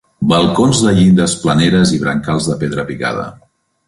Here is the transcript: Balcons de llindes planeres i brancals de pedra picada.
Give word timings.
Balcons 0.29 0.79
de 0.85 0.93
llindes 0.99 1.35
planeres 1.43 1.91
i 1.97 2.01
brancals 2.05 2.49
de 2.53 2.57
pedra 2.65 2.87
picada. 2.89 3.27